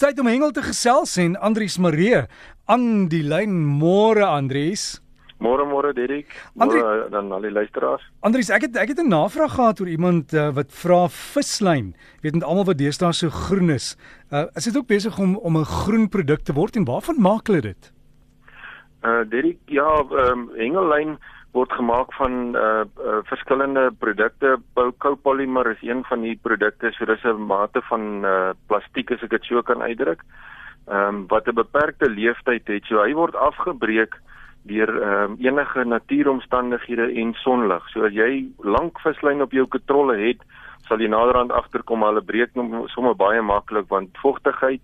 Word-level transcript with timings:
Tyd 0.00 0.16
om 0.16 0.30
hengel 0.30 0.48
te 0.56 0.62
gesels 0.64 1.18
en 1.20 1.34
Andrius 1.44 1.74
Maree 1.76 2.22
aan 2.72 2.84
die 3.12 3.20
lyn 3.20 3.52
môre 3.52 4.24
Andrius. 4.24 4.94
Môre 5.44 5.66
môre 5.68 5.90
Derek. 5.92 6.30
Môre 6.56 7.10
dan 7.12 7.28
al 7.36 7.44
die 7.44 7.50
luisteraars. 7.52 8.06
Andrius, 8.24 8.48
ek 8.48 8.64
het 8.64 8.78
ek 8.80 8.94
het 8.94 9.02
'n 9.04 9.12
navraag 9.12 9.52
gehad 9.52 9.80
oor 9.80 9.90
iemand 9.92 10.32
uh, 10.32 10.48
wat 10.56 10.72
vra 10.72 11.04
vislyn. 11.08 11.92
Weet 12.22 12.32
net 12.32 12.48
almal 12.48 12.64
wat 12.64 12.78
deesdae 12.80 13.12
so 13.12 13.28
groen 13.28 13.68
is. 13.68 13.96
Uh, 14.32 14.48
is 14.56 14.64
dit 14.64 14.76
ook 14.76 14.88
besig 14.88 15.18
om 15.18 15.36
om 15.36 15.58
'n 15.58 15.68
groen 15.68 16.08
produk 16.08 16.40
te 16.48 16.56
word 16.56 16.76
en 16.76 16.88
waarvan 16.88 17.20
maak 17.20 17.46
hulle 17.46 17.60
dit? 17.60 17.92
Uh 19.04 19.28
Derek, 19.28 19.60
ja, 19.66 20.00
ehm 20.00 20.48
um, 20.48 20.50
hengellyn 20.56 21.18
word 21.52 21.72
gemaak 21.72 22.14
van 22.14 22.56
uh, 22.56 22.84
uh 23.06 23.20
verskillende 23.26 23.90
produkte. 23.98 24.58
Copolymer 24.98 25.70
is 25.70 25.82
een 25.82 26.04
van 26.04 26.20
die 26.22 26.38
produkte, 26.42 26.92
so 26.92 27.04
dis 27.04 27.24
'n 27.24 27.46
mate 27.46 27.82
van 27.88 28.24
uh 28.24 28.50
plastiek 28.66 29.10
as 29.10 29.22
ek 29.22 29.30
dit 29.30 29.44
so 29.44 29.62
kan 29.62 29.82
uitdruk. 29.82 30.22
Ehm 30.86 31.08
um, 31.08 31.26
wat 31.26 31.46
'n 31.46 31.54
beperkte 31.54 32.10
lewensduur 32.10 32.60
het. 32.64 32.84
So 32.84 33.02
hy 33.02 33.12
word 33.12 33.34
afgebreek 33.34 34.14
deur 34.62 35.02
ehm 35.02 35.30
um, 35.30 35.36
enige 35.38 35.84
natuuromstandighede 35.84 37.12
en 37.14 37.34
sonlig. 37.34 37.88
So 37.90 38.04
as 38.04 38.12
jy 38.12 38.48
lank 38.58 39.00
vislyn 39.00 39.42
op 39.42 39.52
jou 39.52 39.66
katrolle 39.66 40.16
het, 40.16 40.42
sal 40.88 40.98
jy 40.98 41.08
naderhand 41.08 41.52
agterkom 41.52 42.02
hulle 42.02 42.22
breek 42.22 42.50
sommer 42.86 43.14
baie 43.14 43.42
maklik 43.42 43.88
want 43.88 44.18
vogtigheid 44.22 44.82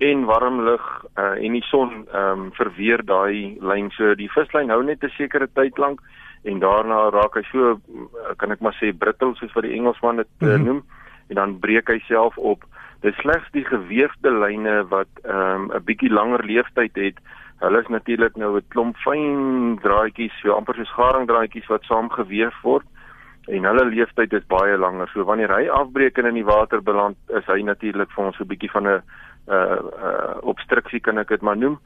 en 0.00 0.24
warm 0.24 0.62
lug 0.64 0.84
uh, 1.18 1.36
en 1.44 1.52
die 1.52 1.66
son 1.68 1.90
ehm 2.08 2.46
um, 2.46 2.52
verweer 2.56 3.04
daai 3.04 3.58
lyn. 3.60 3.90
So 3.96 4.14
die 4.16 4.30
vislyn 4.32 4.72
hou 4.72 4.82
net 4.82 5.04
'n 5.04 5.12
sekere 5.16 5.48
tyd 5.54 5.78
lank 5.78 6.00
en 6.44 6.60
daarna 6.60 7.10
raak 7.12 7.36
hy 7.36 7.44
so 7.52 7.72
uh, 7.72 8.32
kan 8.40 8.52
ek 8.52 8.60
maar 8.64 8.76
sê 8.80 8.92
brittel 8.96 9.34
soos 9.36 9.52
wat 9.52 9.68
die 9.68 9.76
Engelsman 9.76 10.16
dit 10.16 10.28
uh, 10.40 10.48
mm 10.48 10.54
-hmm. 10.54 10.64
noem 10.64 10.82
en 11.28 11.36
dan 11.36 11.58
breek 11.58 11.88
hy 11.88 11.98
self 12.08 12.38
op. 12.38 12.64
Dis 13.00 13.16
slegs 13.16 13.50
die 13.52 13.64
geweefde 13.64 14.32
lyne 14.32 14.84
wat 14.88 15.12
ehm 15.24 15.68
um, 15.68 15.70
'n 15.72 15.84
bietjie 15.84 16.12
langer 16.12 16.44
leeftyd 16.44 16.96
het. 16.96 17.20
Hulle 17.60 17.80
is 17.80 17.88
natuurlik 17.88 18.36
nou 18.36 18.56
'n 18.56 18.68
klomp 18.68 18.96
fyn 18.96 19.78
draadjies 19.82 20.40
so 20.40 20.52
amper 20.52 20.74
soos 20.74 20.96
garingdraadjies 20.96 21.68
wat 21.68 21.84
saamgeweef 21.84 22.56
word. 22.62 22.86
En 23.48 23.64
hulle 23.64 23.84
leeftyd 23.84 24.32
is 24.32 24.46
baie 24.46 24.76
langer. 24.76 25.08
So 25.08 25.24
wanneer 25.24 25.52
hy 25.52 25.68
afbreek 25.68 26.18
en 26.18 26.26
in 26.26 26.34
die 26.34 26.44
water 26.44 26.82
beland 26.82 27.16
is 27.28 27.46
hy 27.46 27.62
natuurlik 27.62 28.10
vir 28.10 28.24
ons 28.24 28.40
'n 28.40 28.48
bietjie 28.48 28.70
van 28.70 28.86
'n 28.88 29.02
uh 29.48 29.78
uh 30.08 30.36
obstruksie 30.42 31.00
kan 31.00 31.18
ek 31.18 31.28
dit 31.28 31.42
maar 31.42 31.56
noem 31.56 31.78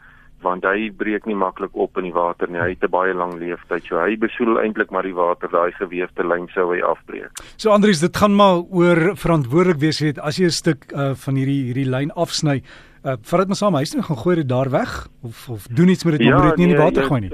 want 0.44 0.66
hy 0.68 0.90
breek 0.92 1.26
nie 1.28 1.36
maklik 1.38 1.74
op 1.80 1.98
in 2.00 2.08
die 2.08 2.14
water 2.14 2.50
nie. 2.50 2.60
Hy 2.60 2.74
het 2.74 2.84
'n 2.84 2.90
baie 2.90 3.14
lang 3.14 3.34
lewensduur. 3.40 3.80
So 3.88 3.98
hy 3.98 4.16
besoedel 4.16 4.60
eintlik 4.60 4.90
maar 4.90 5.02
die 5.02 5.14
water, 5.14 5.48
daai 5.48 5.72
geweefde 5.72 6.26
lyn 6.26 6.48
sou 6.54 6.74
hy 6.74 6.80
afbreek. 6.82 7.32
So 7.56 7.70
Andries, 7.70 8.00
dit 8.00 8.16
gaan 8.16 8.36
maar 8.36 8.62
oor 8.70 9.16
verantwoordelik 9.16 9.80
wees 9.80 9.98
het 9.98 10.18
as 10.18 10.36
jy 10.36 10.44
'n 10.44 10.50
stuk 10.50 10.92
uh 10.92 11.14
van 11.14 11.34
hierdie 11.34 11.64
hierdie 11.72 11.90
lyn 11.90 12.10
afsny. 12.12 12.62
Uh 13.04 13.16
vat 13.22 13.40
dit 13.40 13.48
maar 13.48 13.56
saam 13.56 13.74
huis 13.74 13.90
toe 13.90 14.02
gaan 14.02 14.16
gooi 14.24 14.36
dit 14.36 14.48
daar 14.48 14.70
weg 14.70 15.08
of 15.22 15.48
of 15.48 15.66
doen 15.68 15.88
iets 15.88 16.04
met 16.04 16.18
dit 16.18 16.26
ja, 16.26 16.30
maar 16.30 16.44
moet 16.44 16.56
dit 16.56 16.58
nie 16.58 16.66
in 16.68 16.74
die 16.74 16.78
nee, 16.78 16.86
water 16.86 17.04
gooi 17.04 17.20
nie. 17.20 17.32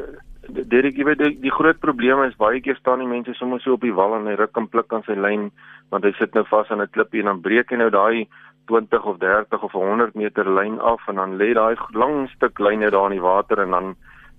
Derek, 0.50 0.96
jy 0.96 1.04
weet 1.04 1.18
die, 1.18 1.38
die 1.41 1.50
groot 1.50 1.78
probleem 1.78 2.22
is 2.22 2.36
baie 2.36 2.60
keer 2.60 2.76
staan 2.76 2.98
die 2.98 3.06
mense 3.06 3.34
sommer 3.34 3.60
so 3.60 3.72
op 3.72 3.80
die 3.80 3.94
wal 3.94 4.16
en 4.16 4.26
hy 4.26 4.34
ruk 4.34 4.56
en 4.56 4.68
pluk 4.68 4.92
aan 4.92 5.04
sy 5.06 5.14
lyn 5.14 5.50
want 5.91 6.04
hy 6.04 6.12
sit 6.18 6.34
nou 6.34 6.44
vas 6.50 6.70
aan 6.70 6.82
'n 6.82 6.91
klippie 6.91 7.20
en 7.20 7.26
dan 7.26 7.41
breek 7.41 7.70
hy 7.70 7.76
nou 7.76 7.91
daai 7.91 8.26
20 8.70 9.04
of 9.12 9.18
30 9.18 9.62
of 9.66 9.72
100 9.72 10.14
meter 10.14 10.46
lyn 10.58 10.78
af 10.92 11.08
en 11.08 11.20
dan 11.20 11.36
lê 11.42 11.52
daai 11.58 11.74
lang 11.92 12.28
stuk 12.36 12.58
lyne 12.58 12.90
daar 12.90 13.10
in 13.10 13.18
die 13.18 13.26
water 13.26 13.62
en 13.64 13.76
dan 13.76 13.94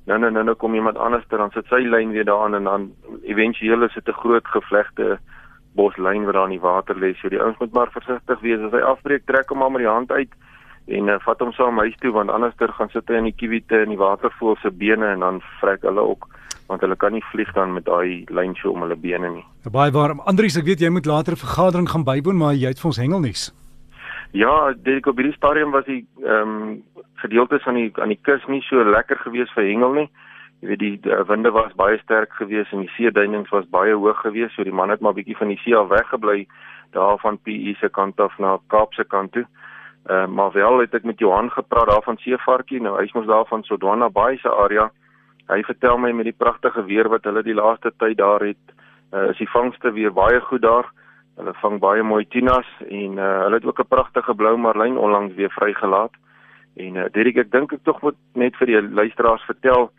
nou 0.08 0.20
nou 0.20 0.44
nou 0.44 0.56
kom 0.56 0.76
iemand 0.76 0.98
anders 0.98 1.28
ter 1.28 1.38
dan 1.38 1.52
sit 1.52 1.68
sy 1.70 1.84
lyn 1.86 2.16
weer 2.16 2.26
daarin 2.26 2.58
en 2.62 2.70
dan 2.70 2.88
éventueel 3.24 3.84
is 3.90 3.94
dit 3.94 4.08
'n 4.08 4.22
groot 4.24 4.48
gevlegte 4.56 5.20
boslyn 5.76 6.26
wat 6.26 6.34
daar 6.34 6.50
in 6.50 6.58
die 6.58 6.68
water 6.68 6.96
lê. 6.96 7.14
So 7.16 7.30
die 7.30 7.42
ouens 7.42 7.60
moet 7.60 7.74
maar 7.74 7.92
versigtig 7.92 8.40
wees 8.40 8.60
as 8.60 8.72
hy 8.72 8.82
afbreek, 8.82 9.26
trek 9.26 9.50
hom 9.50 9.58
maar 9.58 9.72
met 9.72 9.86
die 9.86 9.92
hand 9.92 10.12
uit 10.12 10.34
en 10.88 11.08
uh, 11.08 11.20
vat 11.22 11.40
hom 11.40 11.52
saam 11.54 11.78
huis 11.78 11.96
toe 12.02 12.12
want 12.12 12.30
anderster 12.34 12.72
gaan 12.74 12.90
sit 12.90 13.08
hy 13.08 13.20
in 13.22 13.30
die 13.30 13.38
kiewite 13.38 13.84
in 13.86 13.94
die 13.94 14.02
watervoël 14.02 14.58
se 14.62 14.72
bene 14.72 15.14
en 15.14 15.20
dan 15.20 15.42
vrek 15.60 15.86
hulle 15.88 16.02
ook 16.02 16.28
want 16.68 16.82
hulle 16.82 16.96
kan 16.96 17.12
nie 17.12 17.24
vlieg 17.32 17.52
dan 17.54 17.74
met 17.74 17.86
daai 17.86 18.26
lyn 18.32 18.56
so 18.56 18.72
om 18.72 18.82
hulle 18.86 18.96
bene 18.96 19.30
nie. 19.30 19.46
Baie 19.72 19.92
warm. 19.92 20.22
Andries, 20.26 20.58
ek 20.58 20.66
weet 20.66 20.80
jy 20.80 20.90
moet 20.90 21.06
later 21.06 21.34
'n 21.34 21.44
vergadering 21.46 21.90
gaan 21.90 22.08
bywoon, 22.08 22.38
maar 22.38 22.54
jy 22.56 22.68
het 22.72 22.80
vir 22.80 22.92
ons 22.92 22.98
hengelnuus. 22.98 23.52
Ja, 24.32 24.74
dit 24.84 25.08
op 25.08 25.18
hierdie 25.18 25.36
stadium 25.36 25.72
was 25.72 25.86
die 25.86 26.08
ehm 26.24 26.50
um, 26.50 26.84
gedeeltes 27.22 27.66
aan 27.66 27.76
die 27.76 27.92
aan 28.00 28.14
die 28.14 28.20
kus 28.22 28.46
nie 28.48 28.62
so 28.62 28.84
lekker 28.84 29.18
gewees 29.18 29.52
vir 29.52 29.64
hengel 29.68 29.94
nie. 29.94 30.10
Jy 30.62 30.68
weet 30.68 30.80
die, 30.80 30.92
die 31.04 31.18
winde 31.28 31.52
was 31.52 31.74
baie 31.76 31.98
sterk 32.00 32.32
gewees 32.40 32.72
en 32.72 32.86
die 32.86 32.94
see 32.96 33.12
duinings 33.12 33.52
was 33.52 33.68
baie 33.70 33.94
hoog 33.94 34.22
gewees, 34.22 34.54
so 34.56 34.64
die 34.64 34.76
man 34.80 34.90
het 34.90 35.02
maar 35.02 35.14
bietjie 35.18 35.36
van 35.38 35.52
die 35.52 35.60
see 35.64 35.76
af 35.76 35.90
weggebly 35.92 36.46
daar 36.96 37.20
van 37.20 37.40
PE 37.44 37.76
se 37.80 37.90
kant 37.90 38.20
af 38.20 38.38
na 38.40 38.58
Kaap 38.68 38.94
se 38.94 39.04
kant 39.04 39.32
toe. 39.32 39.46
Ehm 40.06 40.24
uh, 40.24 40.28
maar 40.28 40.52
wel 40.52 40.80
het 40.80 40.94
ek 40.94 41.04
met 41.04 41.20
Johan 41.20 41.52
gepraat 41.52 41.90
daar 41.90 42.04
van 42.04 42.18
Seevarkie, 42.18 42.82
nou 42.82 42.96
hy's 43.02 43.12
mos 43.12 43.28
daar 43.28 43.46
van 43.52 43.64
Sodwana 43.64 44.10
Bay 44.10 44.38
se 44.38 44.50
area. 44.50 44.92
Hy 45.48 45.62
vertel 45.64 45.98
my 45.98 46.12
met 46.12 46.26
die 46.26 46.38
pragtige 46.38 46.86
weer 46.86 47.10
wat 47.10 47.24
hulle 47.24 47.44
die 47.44 47.54
laaste 47.54 47.92
tyd 47.98 48.18
daar 48.18 48.40
het, 48.40 48.76
uh, 49.12 49.30
is 49.30 49.38
die 49.38 49.50
vangste 49.50 49.92
weer 49.92 50.14
baie 50.14 50.40
goed 50.40 50.62
daar. 50.62 50.88
Hulle 51.40 51.54
vang 51.62 51.80
baie 51.80 52.04
mooi 52.04 52.26
tunas 52.28 52.68
en 52.88 53.18
uh, 53.18 53.44
hulle 53.46 53.56
het 53.56 53.66
ook 53.66 53.80
'n 53.80 53.88
pragtige 53.88 54.36
blou 54.36 54.58
marlyn 54.58 54.98
onlangs 54.98 55.36
weer 55.36 55.52
vrygelaat. 55.52 56.12
En 56.76 56.96
uh, 56.96 57.06
Derek, 57.12 57.38
ek 57.38 57.52
dink 57.52 57.74
ek 57.74 57.84
tog 57.84 58.02
moet 58.02 58.18
net 58.34 58.56
vir 58.56 58.68
die 58.68 58.82
luisteraars 58.82 59.44
vertel 59.44 59.92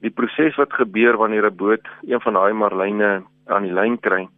die 0.00 0.10
proses 0.10 0.56
wat 0.56 0.72
gebeur 0.72 1.16
wanneer 1.16 1.46
'n 1.46 1.56
boot 1.56 1.86
een 2.02 2.20
van 2.20 2.34
daai 2.34 2.52
marlyne 2.52 3.22
aan 3.46 3.62
die 3.62 3.72
lyn 3.72 3.98
kry. 4.00 4.28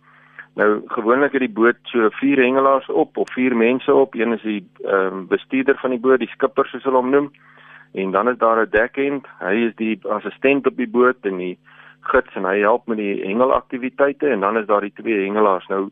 Nou 0.55 0.83
gewoonlik 0.87 1.33
het 1.33 1.43
die 1.43 1.57
boot 1.61 1.79
so 1.91 2.09
vier 2.21 2.39
hengelaars 2.39 2.87
op 2.89 3.17
of 3.17 3.33
vier 3.35 3.57
mense 3.57 3.95
op. 3.95 4.15
Een 4.15 4.33
is 4.33 4.43
die 4.43 4.63
ehm 4.85 5.13
um, 5.13 5.27
bestuurder 5.27 5.79
van 5.81 5.91
die 5.91 6.01
boot, 6.01 6.19
die 6.19 6.31
skipper 6.31 6.67
soos 6.67 6.85
hulle 6.85 6.97
hom 6.97 7.11
noem. 7.11 7.33
En 7.95 8.11
dan 8.11 8.29
is 8.29 8.39
daar 8.39 8.61
'n 8.63 8.71
deckhand. 8.71 9.27
Hy 9.41 9.55
is 9.67 9.75
die 9.75 9.99
assistent 10.09 10.67
op 10.67 10.77
die 10.77 10.89
boot 10.89 11.19
en 11.23 11.37
die 11.37 11.59
gids 12.01 12.35
en 12.35 12.45
hy 12.45 12.59
help 12.61 12.87
met 12.87 12.97
die 12.97 13.25
hengelaktiwiteite 13.25 14.29
en 14.29 14.41
dan 14.41 14.57
is 14.57 14.67
daar 14.67 14.81
die 14.81 14.93
twee 14.93 15.25
hengelaars. 15.25 15.67
Nou 15.67 15.91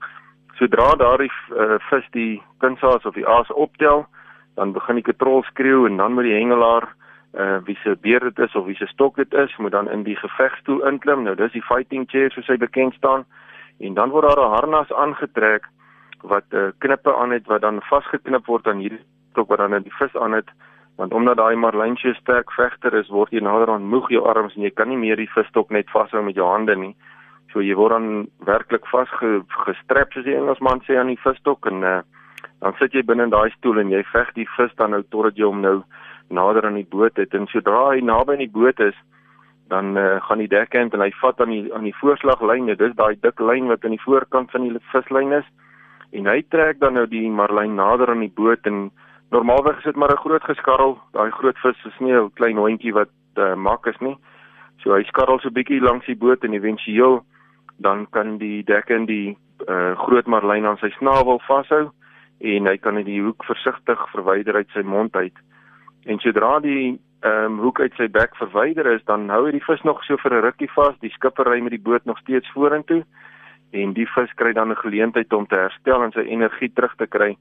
Sodra 0.62 0.92
daardie 0.94 1.26
uh, 1.50 1.80
vis 1.88 2.04
die 2.14 2.36
kunsaas 2.62 3.02
of 3.08 3.16
die 3.18 3.26
aas 3.26 3.48
optel, 3.50 4.04
dan 4.54 4.70
begin 4.76 5.00
die 5.00 5.02
katrol 5.08 5.40
skreeu 5.48 5.88
en 5.88 5.96
dan 5.98 6.14
moet 6.14 6.28
die 6.28 6.36
hengelaar 6.36 6.86
uh 7.32 7.56
wie 7.66 7.74
se 7.80 7.96
beer 8.04 8.20
dit 8.20 8.38
is 8.44 8.54
of 8.54 8.66
wie 8.68 8.76
se 8.76 8.86
stok 8.86 9.16
dit 9.16 9.34
is, 9.34 9.56
moet 9.58 9.72
dan 9.72 9.88
in 9.90 10.04
die 10.06 10.14
gevegstoel 10.20 10.84
inklim. 10.86 11.24
Nou 11.24 11.34
dis 11.34 11.50
die 11.56 11.64
fighting 11.66 12.04
chair 12.12 12.30
soos 12.30 12.46
hy 12.46 12.58
bekend 12.62 12.94
staan. 12.94 13.24
En 13.80 13.96
dan 13.98 14.12
word 14.14 14.28
daar 14.28 14.42
'n 14.44 14.54
harnas 14.54 14.92
aangetrek 14.92 15.66
wat 16.22 16.44
uh, 16.50 16.70
knippe 16.78 17.16
aan 17.16 17.32
het 17.32 17.46
wat 17.46 17.62
dan 17.66 17.82
vasgeknip 17.90 18.46
word 18.46 18.68
aan 18.68 18.84
hierdie 18.84 19.02
stok 19.32 19.48
wat 19.48 19.58
dan 19.58 19.74
in 19.74 19.82
die 19.82 19.96
vis 19.98 20.14
aan 20.16 20.32
het. 20.32 20.50
Want 20.96 21.12
omdat 21.12 21.36
daai 21.36 21.56
marlyntjie 21.56 22.14
sterk 22.14 22.52
vegter 22.52 22.94
is, 22.94 23.08
word 23.08 23.32
jy 23.32 23.40
nader 23.40 23.70
aan 23.70 23.88
moeg 23.88 24.10
jou 24.10 24.22
arms 24.22 24.54
en 24.54 24.62
jy 24.62 24.70
kan 24.70 24.88
nie 24.88 25.00
meer 25.00 25.16
die 25.16 25.32
visstok 25.34 25.70
net 25.70 25.90
vashou 25.90 26.22
met 26.22 26.34
jou 26.34 26.46
hande 26.46 26.76
nie. 26.76 26.94
So 27.52 27.60
jy 27.60 27.76
word 27.76 27.92
dan 27.92 28.28
werklik 28.48 28.86
vasgestrap 28.88 30.12
soos 30.12 30.24
die 30.24 30.36
Engelsman 30.36 30.80
sê 30.86 30.96
aan 30.96 31.12
die 31.12 31.20
visstok 31.20 31.68
en 31.68 31.84
uh, 31.84 32.00
dan 32.64 32.76
sit 32.78 32.94
jy 32.96 33.02
binne 33.04 33.26
in 33.28 33.34
daai 33.34 33.50
stoel 33.58 33.82
en 33.82 33.90
jy 33.92 34.00
veg 34.12 34.30
die 34.38 34.48
vis 34.56 34.72
dan 34.78 34.94
nou 34.96 35.02
totdat 35.12 35.36
jy 35.36 35.44
hom 35.44 35.60
nou 35.60 35.82
nader 36.32 36.64
aan 36.66 36.78
die 36.80 36.88
boot 36.88 37.18
het. 37.20 37.34
En 37.34 37.48
sodra 37.52 37.90
hy 37.90 38.00
naby 38.00 38.36
aan 38.36 38.44
die 38.46 38.54
boot 38.54 38.80
is 38.80 38.96
dan 39.72 39.96
uh, 39.96 40.20
gaan 40.24 40.40
die 40.40 40.50
dekkant 40.52 40.94
en 40.96 41.04
hy 41.04 41.10
vat 41.20 41.40
aan 41.40 41.52
die 41.52 41.64
aan 41.76 41.84
die 41.88 41.96
voorslaglyn 42.00 42.70
dis 42.72 42.96
daai 42.96 43.16
dik 43.20 43.40
lyn 43.40 43.68
wat 43.72 43.84
aan 43.84 43.96
die 43.96 44.04
voorkant 44.04 44.52
van 44.52 44.68
die 44.68 44.80
vislyn 44.92 45.32
is. 45.40 45.48
En 46.12 46.28
hy 46.28 46.42
trek 46.52 46.80
dan 46.80 46.96
nou 46.96 47.06
die 47.08 47.28
marlyn 47.28 47.76
nader 47.76 48.12
aan 48.12 48.24
die 48.24 48.32
boot 48.32 48.64
en 48.68 48.90
normaalweg 49.32 49.78
is 49.80 49.90
dit 49.90 49.96
maar 49.96 50.12
'n 50.12 50.24
groot 50.24 50.44
geskarrel. 50.44 50.96
Daai 51.12 51.30
groot 51.30 51.58
vis 51.64 51.84
is 51.84 52.00
nie 52.00 52.12
'n 52.12 52.32
klein 52.34 52.56
hondjie 52.56 52.92
wat 52.92 53.12
uh, 53.36 53.54
mak 53.54 53.86
is 53.86 54.00
nie. 54.00 54.16
So 54.82 54.94
hy 54.94 55.04
skarrel 55.04 55.40
so 55.40 55.50
bietjie 55.50 55.80
langs 55.80 56.06
die 56.06 56.16
boot 56.16 56.44
en 56.44 56.52
éventueel 56.52 57.22
dan 57.76 58.06
kan 58.10 58.38
die 58.38 58.64
dekken 58.64 59.06
die 59.06 59.36
uh, 59.68 59.96
groot 59.98 60.26
marlyn 60.26 60.66
aan 60.66 60.78
sy 60.80 60.90
snavel 60.98 61.40
vashou 61.46 61.90
en 62.42 62.66
hy 62.66 62.76
kan 62.82 62.98
in 62.98 63.06
die 63.06 63.20
hoek 63.22 63.44
versigtig 63.46 64.00
verwyder 64.10 64.58
uit 64.58 64.70
sy 64.74 64.82
mond 64.82 65.14
uit. 65.16 65.34
En 66.10 66.18
sodra 66.18 66.58
die 66.60 66.98
ehm 67.22 67.52
um, 67.52 67.58
hoek 67.62 67.78
uit 67.80 67.94
sy 67.94 68.08
bek 68.10 68.32
verwyder 68.34 68.88
is, 68.96 69.02
dan 69.06 69.28
hou 69.30 69.44
hy 69.46 69.52
die 69.54 69.62
vis 69.62 69.82
nog 69.86 70.00
so 70.02 70.16
vir 70.18 70.34
'n 70.34 70.42
rukkie 70.42 70.70
vas. 70.74 70.96
Die 71.00 71.12
skipper 71.14 71.46
ry 71.46 71.60
met 71.60 71.70
die 71.70 71.84
boot 71.88 72.04
nog 72.04 72.18
steeds 72.18 72.50
vorentoe 72.50 73.04
en 73.70 73.92
die 73.94 74.06
vis 74.06 74.32
kry 74.34 74.52
dan 74.52 74.72
'n 74.72 74.82
geleentheid 74.82 75.32
om 75.32 75.46
te 75.46 75.56
herstel 75.56 76.02
en 76.02 76.12
sy 76.12 76.26
energie 76.26 76.72
terug 76.74 76.94
te 76.96 77.06
kry. 77.06 77.36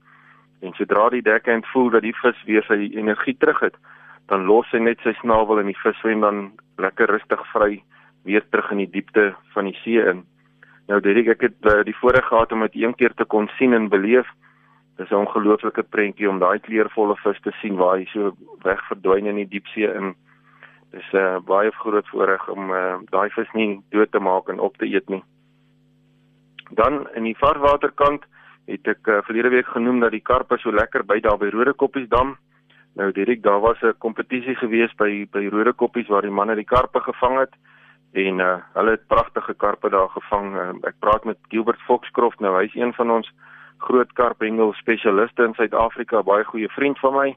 En 0.62 0.74
sodra 0.74 1.10
die 1.10 1.22
dekken 1.22 1.66
voel 1.74 1.89
dat 1.89 2.01
die 2.01 2.16
vis 2.22 2.44
weer 2.45 2.63
sy 2.63 2.92
energie 2.94 3.38
terug 3.38 3.60
het, 3.60 3.75
dan 4.27 4.45
los 4.45 4.69
hy 4.72 4.80
net 4.80 5.00
sy 5.01 5.13
snavel 5.13 5.60
en 5.60 5.66
die 5.66 5.81
vis 5.84 5.98
swem 5.98 6.22
dan 6.22 6.51
lekker 6.77 7.10
rustig 7.10 7.42
vry 7.54 7.81
weer 8.24 8.44
terug 8.50 8.72
in 8.72 8.84
die 8.84 8.90
diepte 8.90 9.36
van 9.54 9.70
die 9.70 9.78
see 9.84 10.04
in. 10.12 10.24
Nou 10.88 11.00
Derek, 11.02 11.28
ek 11.36 11.42
het 11.48 11.70
uh, 11.72 11.82
die 11.88 11.96
voorreg 11.96 12.26
gehad 12.28 12.52
om 12.52 12.66
dit 12.68 12.82
een 12.84 12.96
keer 12.96 13.14
te 13.16 13.26
kon 13.26 13.48
sien 13.58 13.74
en 13.74 13.90
beleef. 13.90 14.28
Dit 14.98 15.06
is 15.06 15.12
'n 15.12 15.24
ongelooflike 15.26 15.84
prentjie 15.84 16.30
om 16.30 16.40
daai 16.40 16.60
kleurvolle 16.60 17.16
vis 17.24 17.40
te 17.42 17.52
sien 17.62 17.76
waar 17.76 17.98
hy 17.98 18.06
so 18.06 18.36
weg 18.64 18.82
verdwyn 18.88 19.26
in 19.26 19.36
die 19.36 19.48
diepsee 19.48 19.94
in. 19.94 20.16
Dis 20.92 21.12
'n 21.14 21.18
uh, 21.18 21.40
baie 21.40 21.72
groot 21.72 22.08
voorreg 22.08 22.50
om 22.50 22.72
uh, 22.72 22.98
daai 23.10 23.30
vis 23.30 23.52
nie 23.54 23.82
dood 23.90 24.12
te 24.12 24.20
maak 24.20 24.50
en 24.50 24.60
op 24.60 24.78
te 24.78 24.86
eet 24.86 25.10
nie. 25.10 25.24
Dan 26.70 27.08
in 27.16 27.24
die 27.24 27.38
varswaterkant 27.38 28.24
het 28.68 28.88
ek 28.88 29.08
uh, 29.08 29.22
verlede 29.22 29.50
week 29.50 29.68
genoem 29.68 30.00
dat 30.00 30.12
die 30.12 30.24
karpe 30.24 30.58
so 30.58 30.72
lekker 30.72 31.04
by 31.06 31.20
daar 31.20 31.38
by 31.38 31.50
Rodekoppiesdam 31.50 32.38
Nou 32.94 33.12
Dirk, 33.12 33.44
daar 33.44 33.60
was 33.60 33.82
'n 33.82 33.98
kompetisie 33.98 34.56
gewees 34.56 34.94
by 34.96 35.28
by 35.32 35.48
Rode 35.48 35.74
Koppies 35.74 36.08
waar 36.08 36.22
die 36.22 36.32
manne 36.32 36.56
die 36.56 36.64
karpe 36.66 37.00
gevang 37.00 37.40
het 37.40 37.54
en 38.12 38.40
uh, 38.40 38.56
hulle 38.74 38.92
het 38.98 39.08
pragtige 39.08 39.54
karpe 39.54 39.90
daar 39.90 40.10
gevang. 40.10 40.56
Uh, 40.56 40.69
ek 40.88 40.98
praat 41.00 41.24
met 41.24 41.38
Gilbert 41.48 41.80
Foxcroft 41.88 42.40
nou, 42.40 42.56
hy's 42.60 42.75
een 42.75 42.94
van 42.94 43.12
ons 43.12 43.31
groot 43.78 44.12
karphengel 44.13 44.74
spesialiste 44.78 45.44
in 45.44 45.56
Suid-Afrika, 45.58 46.22
baie 46.24 46.44
goeie 46.44 46.69
vriend 46.75 47.00
van 47.00 47.16
my. 47.16 47.30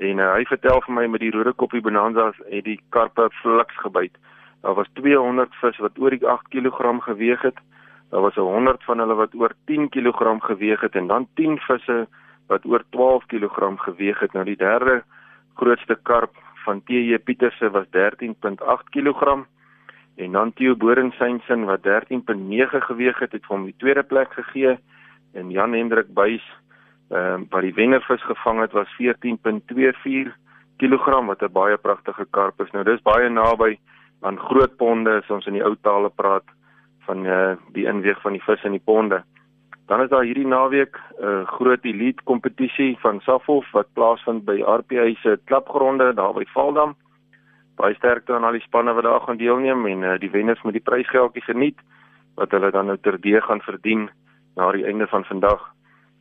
En 0.00 0.18
uh, 0.18 0.32
hy 0.34 0.44
vertel 0.48 0.82
vir 0.86 0.96
my 0.96 1.06
met 1.12 1.22
die 1.22 1.30
Rode 1.34 1.52
Koppie 1.52 1.82
Bonanza 1.84 2.30
het 2.48 2.64
die 2.66 2.80
karpe 2.94 3.28
fliks 3.40 3.76
gebyt. 3.84 4.16
Daar 4.64 4.74
was 4.76 4.90
200 4.98 5.54
vis 5.60 5.78
wat 5.80 5.98
oor 5.98 6.16
die 6.16 6.26
8 6.26 6.50
kg 6.52 6.98
geweg 7.06 7.42
het. 7.46 7.62
Daar 8.10 8.26
was 8.26 8.34
100 8.34 8.84
van 8.84 8.98
hulle 8.98 9.14
wat 9.14 9.34
oor 9.34 9.54
10 9.70 9.88
kg 9.88 10.40
geweg 10.42 10.80
het 10.80 10.96
en 10.96 11.06
dan 11.06 11.28
10 11.34 11.58
visse 11.68 12.06
wat 12.50 12.66
oor 12.66 12.82
12 12.90 13.26
kg 13.26 13.78
geweg 13.86 14.20
het. 14.20 14.32
Nou 14.32 14.44
die 14.44 14.58
derde 14.58 15.02
grootste 15.54 15.98
karp 16.02 16.36
van 16.64 16.82
TJ 16.84 17.18
Pieterse 17.18 17.70
was 17.70 17.86
13.8 17.96 18.90
kg 18.90 19.46
en 20.20 20.32
dan 20.32 20.52
Theo 20.52 20.76
Borensinsin 20.76 21.64
wat 21.64 21.80
13.9 21.80 22.82
geweg 22.88 23.18
het, 23.18 23.32
het 23.32 23.44
hom 23.48 23.64
die 23.64 23.74
tweede 23.78 24.02
plek 24.02 24.32
gegee 24.32 24.76
en 25.32 25.50
Jan 25.50 25.72
Hendrik 25.72 26.12
Buys 26.14 26.44
ehm 27.10 27.42
uh, 27.42 27.46
wat 27.50 27.64
die 27.66 27.74
wennervis 27.74 28.22
gevang 28.22 28.60
het 28.60 28.72
was 28.72 28.90
14.24 28.98 30.30
kg 30.78 31.06
wat 31.26 31.42
'n 31.42 31.52
baie 31.52 31.76
pragtige 31.76 32.26
karp 32.30 32.60
is. 32.60 32.70
Nou 32.70 32.84
dis 32.84 33.02
baie 33.02 33.28
naby 33.28 33.78
aan 34.20 34.38
groot 34.38 34.76
ponde 34.76 35.10
as 35.10 35.30
ons 35.30 35.46
in 35.46 35.52
die 35.58 35.64
ou 35.64 35.74
tale 35.80 36.10
praat 36.10 36.44
van 37.06 37.26
eh 37.26 37.32
uh, 37.32 37.56
die 37.72 37.86
inweeg 37.86 38.20
van 38.20 38.32
die 38.32 38.42
vis 38.42 38.64
in 38.64 38.76
die 38.78 38.84
ponde. 38.84 39.22
Dan 39.86 40.02
is 40.02 40.08
daar 40.08 40.22
hierdie 40.22 40.46
naweek 40.46 40.96
'n 40.96 41.24
uh, 41.24 41.46
groot 41.46 41.84
elite 41.84 42.22
kompetisie 42.24 42.98
van 43.00 43.20
Safhof 43.20 43.70
wat 43.72 43.92
plaasvind 43.92 44.44
by 44.44 44.62
RPI 44.62 45.18
se 45.22 45.38
klapgronde 45.44 46.14
daar 46.14 46.32
by 46.32 46.44
Valdam. 46.54 46.94
Baie 47.80 47.96
sterkte 47.96 48.36
aan 48.36 48.44
al 48.44 48.58
die 48.58 48.66
spanne 48.66 48.92
wat 48.92 49.06
daar 49.08 49.22
gaan 49.24 49.40
deelneem 49.40 49.86
en 49.88 50.02
uh, 50.04 50.18
die 50.20 50.30
wenners 50.30 50.62
moet 50.62 50.76
die 50.76 50.84
prysgeldjie 50.84 51.42
geniet 51.46 51.78
wat 52.36 52.52
hulle 52.52 52.70
dan 52.74 52.86
nou 52.92 52.98
terdee 53.00 53.40
gaan 53.40 53.62
verdien 53.64 54.10
na 54.56 54.72
die 54.76 54.84
einde 54.84 55.06
van 55.08 55.24
vandag. 55.24 55.62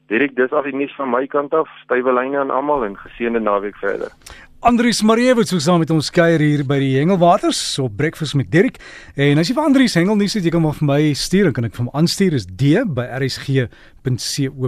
Direk 0.10 0.36
dis 0.38 0.54
al 0.56 0.64
die 0.66 0.76
nuus 0.76 0.96
van 0.98 1.12
my 1.12 1.28
kant 1.30 1.54
af. 1.54 1.70
Stywe 1.84 2.14
lyne 2.16 2.38
aan 2.40 2.54
almal 2.54 2.86
en 2.88 2.96
geseënde 2.98 3.42
naweek 3.44 3.78
verder. 3.78 4.10
Andries 4.60 5.02
Mariewits 5.08 5.54
so 5.54 5.60
saam 5.64 5.80
met 5.80 5.92
ons 5.94 6.10
kuier 6.12 6.42
hier 6.44 6.66
by 6.68 6.80
die 6.82 6.98
Hengelwaters 6.98 7.80
op 7.80 7.94
Breakfast 8.00 8.36
met 8.36 8.50
Dirk. 8.52 8.76
En 9.16 9.40
as 9.40 9.48
jy 9.48 9.56
vir 9.56 9.68
Andries 9.70 9.96
Hengel 10.00 10.20
nuus 10.20 10.36
het, 10.36 10.44
jy 10.44 10.52
kan 10.52 10.64
maar 10.66 10.76
vir 10.80 10.90
my 10.90 11.14
stuur 11.16 11.48
en 11.52 11.56
kan 11.56 11.68
ek 11.70 11.76
vir 11.78 11.84
hom 11.86 11.96
aanstuur 12.02 12.34
is 12.40 12.44
d 12.50 12.84
by 12.84 13.06
rsg.co.za. 13.22 14.60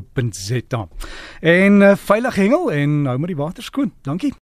En 1.56 1.74
uh, 1.82 1.92
veilig 2.06 2.36
hengel 2.46 2.72
en 2.78 2.90
hou 3.12 3.18
maar 3.18 3.34
die 3.36 3.42
water 3.44 3.64
skoon. 3.68 3.92
Dankie. 4.08 4.42